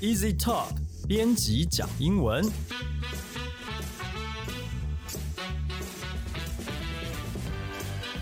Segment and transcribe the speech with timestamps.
[0.00, 0.68] Easy Talk
[1.06, 2.42] 编辑讲英文。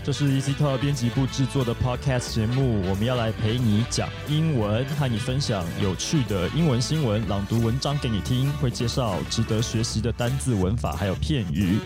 [0.03, 11.79] 这是 Easy Talk 编辑部制作的 Podcast 节目，我们要来陪你讲英文，和你分享有趣的英文新闻，朗读文章给你听，会介绍值得学习的单字、文法还有片语，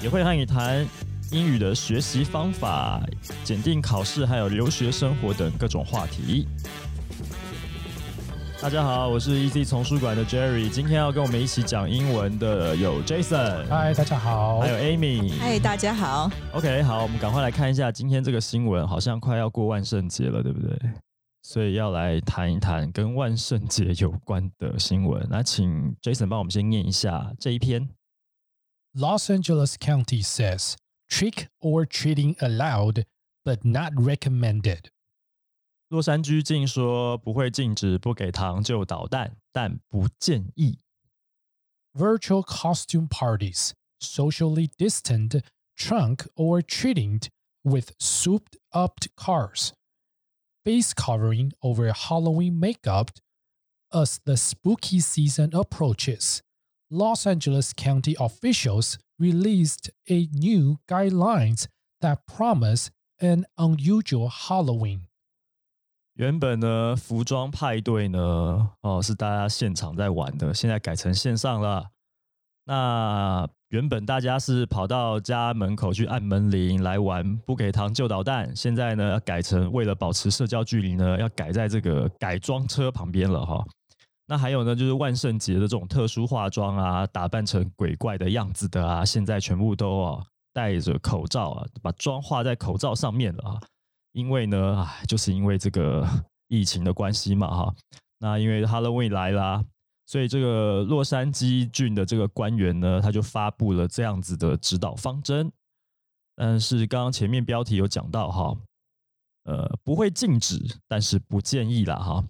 [0.00, 0.86] 也会和你谈
[1.32, 3.02] 英语的学习方法、
[3.42, 6.46] 检定考试还有留学生活等各种话题。
[8.62, 14.60] 大家好，我是 Easy 丛书馆的 Jerry，今天要跟我们一起讲英文的有 Jason，嗨，大家好。
[14.60, 15.32] 还有 Amy。
[15.38, 16.30] 嗨，大家好。
[16.52, 20.78] OK，好，我们赶快来看一下今天这个新闻，好像快要过万圣节了，对不对？
[21.42, 25.26] 所以要来谈一谈跟万圣节有关的新闻。
[25.30, 27.88] 那请 Jason 帮我们先念一下这一篇。
[28.94, 30.74] Los Angeles County says
[31.08, 33.04] trick or treating allowed,
[33.42, 34.90] but not recommended.
[35.89, 40.79] 洛杉矶竟说不会禁止不给糖就捣蛋，但不建议。
[41.93, 45.41] Virtual costume parties, socially distant,
[45.77, 47.21] trunk or treating
[47.63, 49.71] with souped up cars.
[50.63, 53.09] Face covering over Halloween makeup
[53.91, 56.41] as the spooky season approaches.
[56.89, 61.67] Los Angeles County officials released a new guidelines
[62.01, 65.07] that promise an unusual Halloween.
[66.14, 71.86] 原本呢，服装派对呢，哦，是大家现场在玩的，现在改成线上了。
[72.66, 83.64] 那原本大家是跑到家门口去按门铃来玩不给糖就捣蛋，现在呢，改成为了保持社交距离呢，要改在这个改装车旁边了哈。
[84.26, 93.60] 那还有呢，就是万圣节的这种特殊化妆啊，打扮成鬼怪的样子的啊，现在全部都哦戴着口罩啊，把妆画在口罩上面了啊。
[94.12, 96.06] 因为呢，唉，就是因为这个
[96.48, 97.74] 疫情的关系嘛，哈。
[98.18, 99.64] 那因为 hello 未来啦，
[100.06, 105.50] 所以这个洛杉矶郡的这个官员呢，他就发布了这样子的指导方针。
[106.36, 108.56] 但是刚刚前面标题有讲到哈，
[109.44, 112.24] 呃，不会禁止，但是不建议啦，哈。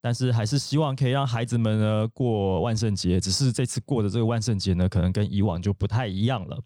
[0.00, 6.60] 但是还是希望可以让孩子们呢过万圣节，只是这次过的这个万圣节呢，可能跟以往就不太一样了。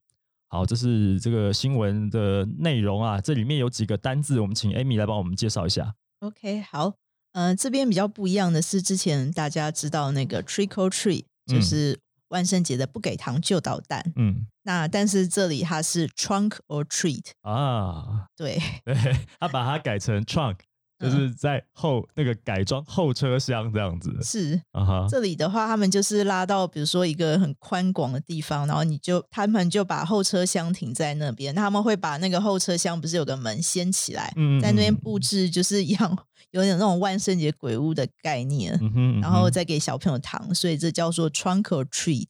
[0.50, 5.94] 好，这是这个新闻的内容啊，这里面有几个单字，我们请 Amy 来帮我们介绍一下。
[6.19, 6.94] OK，好。
[7.33, 12.00] 呃，这边比较不一样的是，之前大家知道那个 Trick or Treat，就嗯是
[12.31, 14.12] 万圣节的不给糖就捣蛋。
[14.16, 18.94] 嗯那但是这里它是 Trunk or Treat，啊，对 对
[19.38, 20.56] 他把它改成 trunk，
[21.00, 24.16] 就是在后那个改装后车厢这样子。
[24.22, 36.19] 是啊哈，这里的话，他们就是拉到比如说一个很宽广的地方，然后你就他们就把后车厢停在那边，他们会把那个后车厢不是有个门掀起来，嗯在那边嗯布置就是一样
[36.50, 38.75] 有点那种万圣节鬼屋的概念。
[38.82, 42.28] 嗯哼，嗯然后再给小朋友糖，所以这叫做 trunk or treat。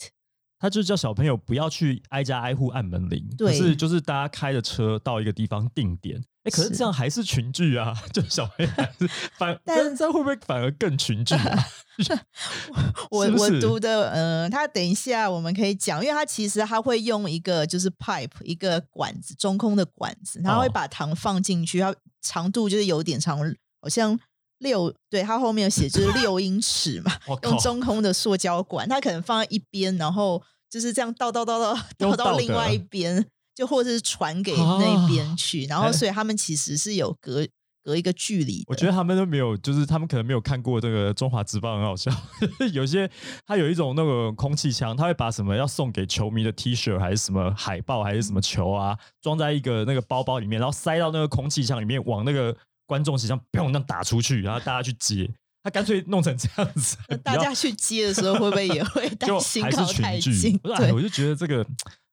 [0.63, 6.23] 他就叫小朋友不要去挨家挨户按门铃，可对是就是大家开着车到一个地方定点。
[6.45, 6.77] 哎，可是是。
[6.77, 11.67] 这样还是群聚啊， 就小朋友还是反，但但这样会不会反而更群聚啊？
[13.11, 13.39] 我是是？
[13.39, 23.39] 我读的，呃，他等一下我们可以讲，因为他其实他会用一个就是 pipe 一个管子，中空的管子，他会哦把糖放进去，它长度就是有点长，
[23.83, 24.19] 好像
[24.59, 27.13] 六，对，它后面有写就是六英尺嘛，
[27.45, 33.27] 用中空的塑胶管，它可能放在一边，然后就是这样倒倒倒倒倒到另外一边，
[33.61, 37.47] 就或者是传给那边去，然后哎所以他们其实是有隔
[37.85, 38.65] 隔一个距离。
[38.67, 42.11] 我觉得他们都没有，就是他们可能没有看过这个中华职棒，很好笑。
[42.73, 43.11] 有些
[43.47, 52.57] 他有一种那个空气枪，他会把什么要送给球迷的 T 恤还是什么海报还是什么球啊，装在一个那个包包里面，然后塞到那个空气枪里面，往那个
[52.87, 55.31] 观众席上砰那样打出去，然后大家去接。
[55.63, 60.59] 他干脆弄成这样子，大家去接的时候，会不会也会 就担心靠太近？。
[60.59, 61.63] 对我就觉得这个，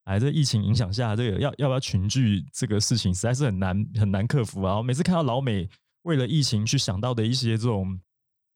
[0.08, 4.78] 哎，这疫情影响下，这个要要不要群聚这个事情，实在是很难很难克服啊。
[4.78, 5.70] 我每次看到老美
[6.04, 8.00] 为了疫情去想到的一些这种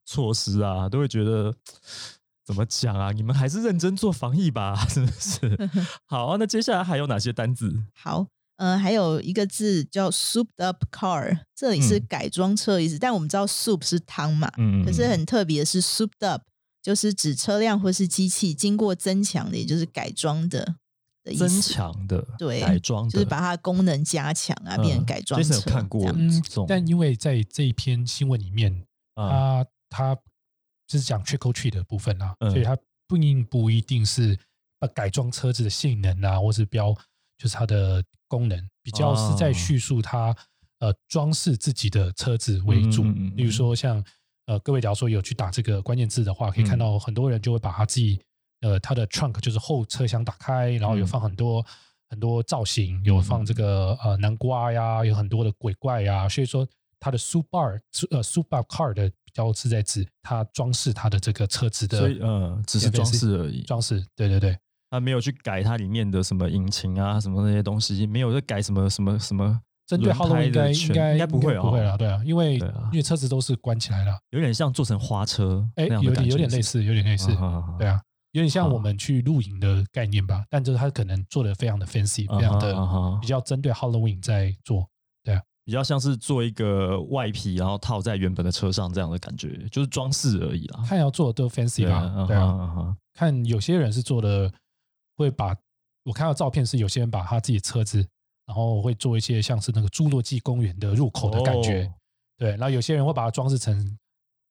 [0.05, 1.53] 措施啊，都会觉得
[2.45, 3.11] 怎么讲啊？
[3.11, 5.69] 你们还是认真做防疫吧， 是不 是？
[6.05, 7.83] 好啊，那接下来还有哪些单字？
[7.93, 16.43] 好，呃，还有一个字叫 souped up car，这里是嗯改装车的意思，但我们知道 soup 是汤嘛，嗯，可是很特别的是 souped up，
[16.81, 20.75] 就是指车辆或是机器经过增强的，也就是改装的
[21.23, 21.47] 的意思。
[21.47, 25.55] 增强的，对改装的，就是把它功能加强啊，变成改装车。
[25.55, 28.85] 有看过这样嗯，但因为在这一篇新闻里面，
[29.15, 30.15] 啊，它它
[30.87, 32.77] 就是讲 trick or treat 的部分啊，嗯所以它
[33.07, 34.37] 不一定不一定是
[34.79, 36.93] 把改装车子的性能啊，或是标
[37.37, 40.35] 就是它的功能，比较是在哦叙述它
[40.79, 43.03] 呃装饰自己的车子为主。
[43.03, 44.03] 嗯嗯嗯嗯例如说像
[44.47, 48.19] 呃，各位假如说有去打这个关键字的话，可以看嗯到很多人就会把他自己
[48.61, 51.07] 呃它的 trunk 就是后车厢打开，然后有嗯。
[51.07, 51.65] 放很多、
[52.09, 56.67] 很多造型，有放这个呃南瓜呀，有很多的鬼怪呀，所以说
[56.99, 57.79] 它的 super
[58.09, 64.57] 呃 super car 的比较是在指它装饰它的这个车子的，所以呃，只是装饰而已，装饰，对对对。
[64.89, 70.11] 他没有去改它里面的什么引擎啊，什么那些东西，没有在改什么什么什么针对
[70.51, 77.27] 的圈应该应该不会哦，不会啦，对啊，因为啊因为车子都是关起来了，有点像做成花车哎，有点有点类似，有点类似，
[77.79, 78.01] 对啊，
[78.31, 83.27] 有点像我们去露营的概念吧，但就是它可能做的非常的 fancy，非常的比。
[83.27, 84.87] 较针对 Halloween 在做，
[85.23, 85.41] 对啊。
[85.63, 90.83] 比较像是做一个外皮，然后套在原本的车上这样的感觉，就是装饰而已啦。
[90.87, 94.51] 看要做的都 fancy 对吧，对啊，看有些人是做的
[95.15, 95.55] 会把
[96.03, 98.05] 我看到照片是有些人把他自己的车子，
[98.47, 101.93] 然后会做一些像是那个侏罗纪公园的入口的感觉，哦
[102.37, 103.97] 对，然后有些人会把它装饰成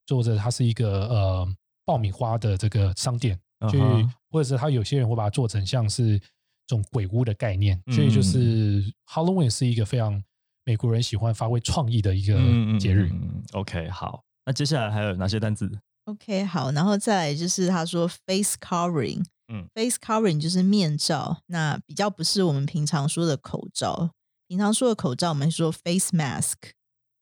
[0.07, 1.55] 做着它是一个呃
[1.85, 4.15] 爆米花的这个商店，去、嗯哼。
[4.31, 10.23] 或者是他有些人会把它做成像是这种鬼屋的概念，所以就嗯是 Halloween 是一个非常
[10.65, 12.35] 美国人喜欢发挥创意的一个
[12.79, 13.09] 节日。
[13.13, 24.13] 嗯嗯 OK，好，那接下来还有哪些单字？OK，好，然后再来就是他说 face covering，嗯，face covering 就是面罩，那比较不是我们平常说的口罩，
[24.47, 26.55] 平常说的口罩我们说 face mask，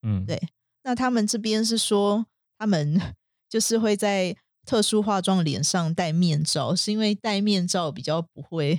[0.03, 0.41] 嗯，对
[0.85, 2.27] 那他们这边是说
[2.59, 3.01] 他们
[3.49, 4.37] 就是会在
[4.69, 8.79] 特殊化妆脸上戴面罩，是因为戴面罩比较不会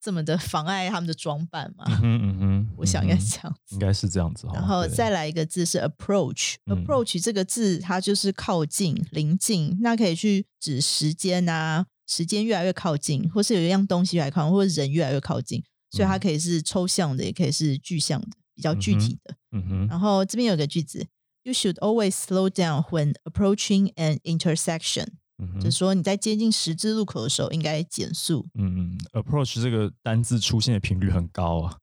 [0.00, 1.84] 这么的妨碍他们的装扮嘛？
[1.88, 3.80] 嗯哼嗯哼，我想应该这样子应。
[3.80, 4.46] 该是这样子。
[4.54, 19.34] 然后再来一个字是 approach，approach、这个字它就是靠近、临近，那可以去指时间啊，时间越来越靠近，或是有一样东西越来越靠近，或者人越来越靠近，所以它嗯可以是抽象的，也可以是具象的，比较具体的。
[19.50, 21.08] 嗯哼，然后这边有个句子
[21.42, 25.08] ，You should always slow down when approaching an intersection，、
[25.54, 28.46] 嗯就是说你在接近十字路口的时候应该减速。
[28.54, 31.78] 嗯嗯，approach 这个单字出现的频率很高啊。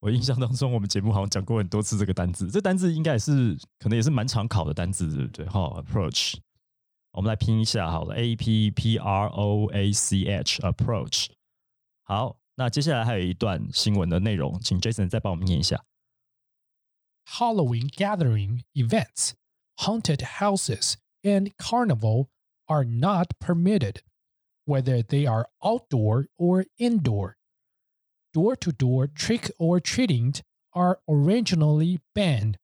[0.00, 5.46] 我印象当中，我们节目好像讲过很多次这个单字，这单字应该也是可能也是蛮常考的单字，对不对？
[5.46, 6.34] 哈，approach，
[7.12, 11.26] 我们来拼一下好了，a p p r o a c h，approach。
[12.02, 15.84] 好，那接下来还有一段新闻的内容，请 Jason 再帮我们念一下。
[17.24, 19.34] Halloween gathering events,
[19.76, 22.26] haunted houses, and carnival
[22.67, 24.01] are not permitted,
[24.65, 27.35] whether they are outdoor or indoor.
[28.33, 30.33] Door to door trick or treating
[30.73, 32.57] are originally banned,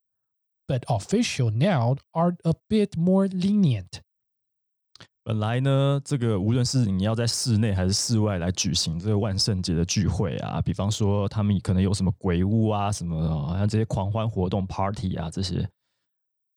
[0.68, 4.02] but official now are a bit more lenient.
[5.26, 15.68] 本来呢，这个无论是你要在室内还是室外来举行这个万圣节的聚会啊，比方说他们可能有什么鬼屋啊，什么好像这些狂欢活动、party 啊，这些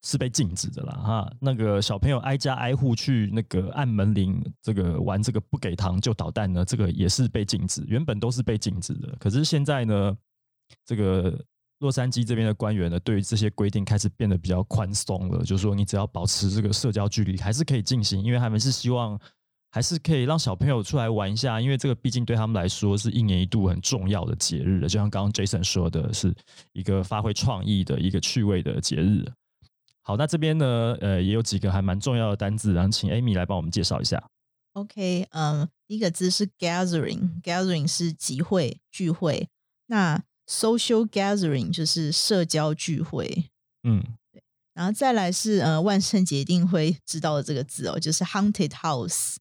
[0.03, 1.33] 是被禁止的啦哈。
[1.39, 9.15] 那个小朋友挨家挨户去那个按门铃，这个玩这个不给糖就捣蛋呢，这个也是被禁止，原本都是被禁止的。
[9.19, 10.18] 可是现在呢，
[10.86, 11.39] 这个
[11.80, 19.19] 洛杉矶这边的官员呢，对于这些规定开始变得比较宽松了，就是说你只要保持这个社交距离，还是可以进行，因为他们是希望
[19.71, 26.33] 还是可以让小朋友出来玩一下，因为这个毕竟对他们来说是一年一度很重要的节日，就像刚刚 Jason 说的，是
[26.74, 29.25] 一个发挥创意的一个趣味的节日。
[30.03, 34.24] 好，那这边呢，呃，也有几个还蛮重要的单字，然后请 Amy 来帮我们介绍一下。
[34.74, 39.50] OK，嗯，第一个字是 gathering，gathering 是集会、聚会。
[39.88, 43.50] 那 social gathering 就是社交聚会。
[43.84, 44.03] 嗯
[44.74, 49.36] 然后再来是呃，万圣节一定会知道的这个字哦，就是 haunted house。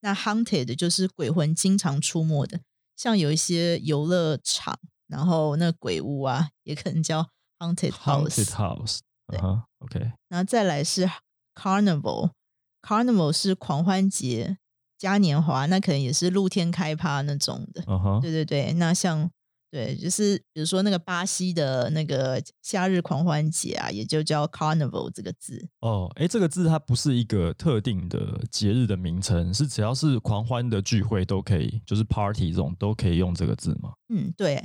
[0.00, 2.60] 那 haunted 就是鬼魂经常出没的，
[2.94, 4.78] 像有一些游乐场，
[5.08, 8.28] 然后那鬼屋啊，也可能叫 haunted house。
[8.28, 9.38] ，Haunted House，对
[9.78, 11.08] ，OK，然后再来是
[11.54, 14.58] carnival，carnival 是狂欢节、
[14.98, 17.82] 嘉年华，那可能也是露天开趴那种的。
[18.20, 19.30] 对对对，那像
[19.70, 25.68] 对，就是比如说那个巴西的那个夏日狂欢节啊，也就叫 carnival 这个字。
[25.80, 33.94] 哦，哎，这个字它不是一个特定的节日的名称，是只要是狂欢的聚会都可以，就是 party 这种都可以用这个字吗？
[34.10, 34.62] 嗯，对，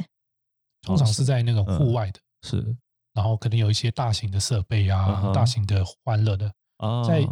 [0.84, 2.78] 通常是在那种嗯户外的，是
[3.20, 5.34] 然后可能有一些大型的设备嗯啊，哼。
[5.34, 7.28] 大型的欢乐的，啊，在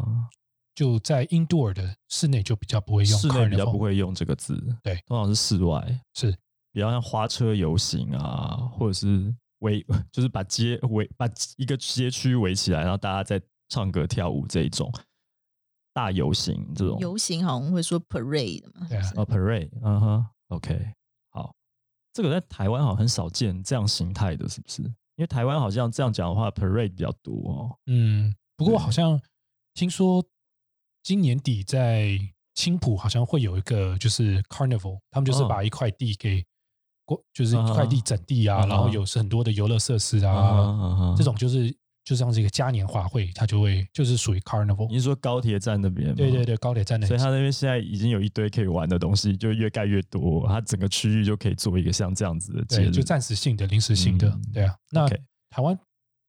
[0.76, 6.38] 就在 indoor 的室内就比较不会用室内比较不会用这个字，对，通常是室外，是。
[6.74, 11.26] 比较像花车游行啊，或者是围， 就是把街围把
[11.56, 14.92] 一个街区围起来，然后大家在唱歌跳舞这一种
[15.94, 17.00] 大游行这种。
[17.00, 19.02] 游行好像会说 parade 嘛，对啊。
[19.02, 20.94] 是不是啊 parade，嗯哼，OK，
[21.30, 21.56] 好，
[22.14, 24.84] 这个在台湾好像很少见这样形态的，是不是？
[25.18, 27.78] 因为台湾好像这样讲的话，parade 比较多哦。
[27.88, 29.20] 嗯，不过好像
[29.74, 30.24] 听说
[31.04, 32.18] 今年底在
[32.54, 36.46] 青浦好像会有一个就是 Carnival，他们就是哦把一块地给
[37.06, 41.76] 过，就是一块地整地啊，然后有是很多的游乐设施啊这种就是
[42.08, 44.96] 就像是一个嘉年华会，它就会就是属于 Carnival 你。
[44.96, 46.16] 是说高铁站那边吗？
[46.16, 52.92] 对对对，高铁站那边所以它那边现在已经有一堆可以玩的东西，就越盖越多，它整个区域就可以做一个像这样子的节对，日。
[52.92, 54.74] 就暂时性的、临时性的，嗯对啊。
[54.90, 55.06] 那
[55.50, 55.78] 台湾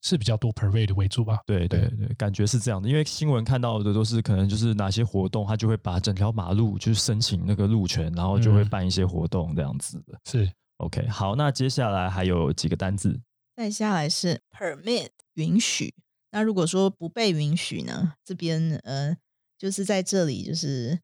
[0.02, 1.38] 是比较多 parade 为主吧？
[1.46, 10.18] 对对对，感觉是这样的，因为新闻看到的都是可能就是哪些活动，它就会把整条马路就是申请那个路权，然后就会嗯办一些活动这样子的。
[10.28, 13.20] 是 OK，好，那接下来还有几个单字，
[13.54, 15.94] 再下来是 permit 允许。
[16.30, 18.12] 那如果说不被允许呢？
[18.24, 19.16] 这边呃，
[19.56, 21.00] 就是在这里就是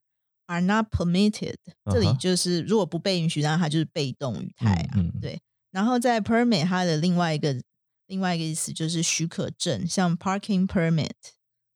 [0.47, 1.55] are not permitted，
[1.91, 4.95] 这里就是如果不被允许，那它就是被动语态啊。
[4.97, 7.59] 嗯嗯对，然后在 permit 它的另外一个
[8.07, 11.11] 另外一个意思就是许可证，像 parking permit。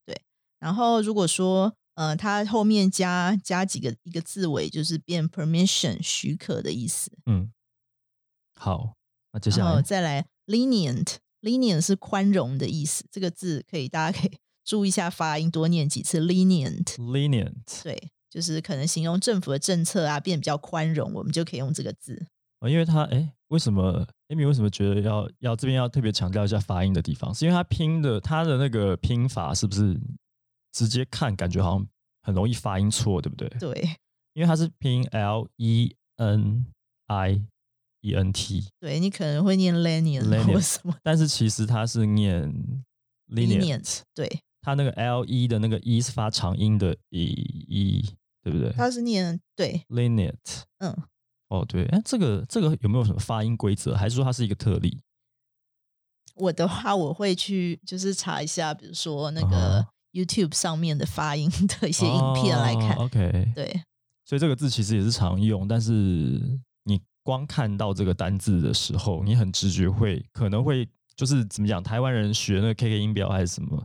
[0.04, 0.20] 对，
[0.58, 7.10] 然后如果说呃，它后面加加几个一个字尾，就是变 permission 许可的意思。
[7.24, 7.50] 嗯，
[8.54, 8.94] 好，
[9.32, 10.26] 那接下来再来再来
[11.42, 14.30] lenient，lenient 是宽容的意思，这个字可以大家可以
[14.64, 16.84] 注意一下发音，多念几次 lenient。
[16.96, 22.26] lenient，对，就是可能形容政府的政策啊变得比较宽容，我们就可以用这个字。
[22.60, 27.32] 哦因为他哎，为什么 Amy 为什么觉得要要这边要特别强调一下发音的地方？
[27.32, 29.98] 是因为他拼的他的那个拼法是不是
[30.72, 31.86] 直接看感觉好像
[32.22, 33.48] 很容易发音错，对不对？
[33.60, 33.88] 对
[34.34, 36.66] 因为他是拼 L E N
[37.06, 37.40] I
[38.08, 42.52] E N T，对，你可能会念 lenient 或 Lenient 什么但是其实它是念
[43.28, 47.24] lenient，lenient，对，它那个 L E 的那个 E 是发长音的 E
[47.68, 48.72] E，对不对？
[48.72, 50.96] 它是念对，？lenient，嗯，
[51.48, 53.94] 哦对，哎，这个这个有没有什么发音规则？
[53.94, 55.00] 还是说它是一个特例？
[56.34, 62.96] 我的话我会去就是查一下，比如说那啊个 YouTube 上面的发音的一些影片来看。
[62.96, 63.82] 哦 OK，对，
[64.24, 65.92] 所以这个字其实也是常用，但是
[66.84, 73.84] 你光看到这个单字的时候，你很直觉会可能会就是怎么讲，台湾人学那个 KK 音标还是什么，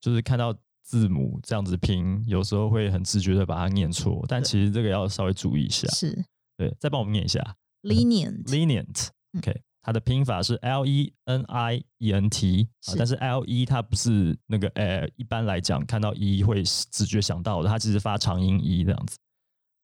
[0.00, 5.86] 就是看到字母这样子拼，有时候会很直觉的把它念错，但其实这个要稍微注意一下。
[5.92, 6.24] 是
[6.56, 9.06] 对，再帮我们念一下 lenient，lenient。
[9.34, 18.82] 嗯 OK，它的拼法是 L E N I E N T 啊，但是 L E 它不是那个呃，一般来讲看到 E 会直觉想到的，它其实发长音 E
[18.82, 19.16] 这样子。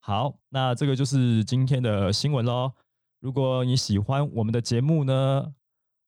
[0.01, 2.73] 好，那这个就是今天的新闻喽。
[3.21, 5.53] 如果你喜欢我们的节目呢，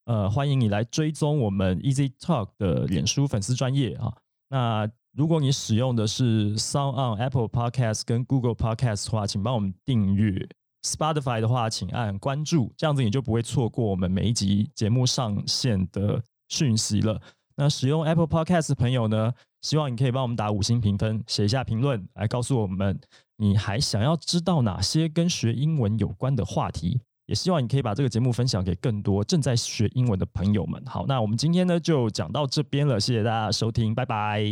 [0.04, 4.14] 呃，欢迎你来追踪我们 Easy Talk 的脸书粉丝专业啊。
[4.50, 10.48] 那如果你使用的是 Sound on Apple Podcast 跟 Google Podcast 的话，请帮我们订阅。
[10.86, 17.20] Spotify 的话，请按关注，这样子你就不会错过我们每一集节目上线的讯息了。
[17.56, 22.98] 那使用 Apple Podcast 的朋友呢，希望你可以帮我们打五星评分，写一下评论，来告诉我们
[23.36, 27.00] 你还想要知道哪些跟学英文有关的话题。
[27.26, 30.82] 也希望你可以把这个节目分享给更多正在学英文的朋友们。
[30.86, 34.42] 好，那我们今天呢就讲到这边了，谢谢大家的收听，拜拜。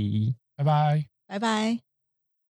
[0.57, 1.05] 拜拜。
[1.27, 1.86] 拜拜。